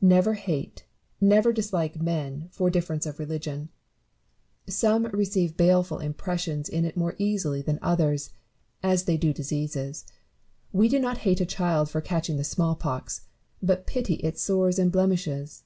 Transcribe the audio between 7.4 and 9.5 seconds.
than others, as they do